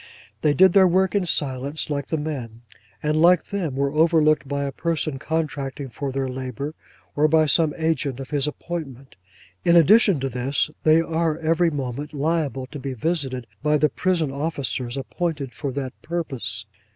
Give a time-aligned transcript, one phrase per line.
[0.41, 2.63] They did their work in silence like the men;
[3.03, 6.73] and like them were over looked by the person contracting for their labour,
[7.15, 9.15] or by some agent of his appointment.
[9.63, 14.31] In addition to this, they are every moment liable to be visited by the prison
[14.31, 16.65] officers appointed for that purpose.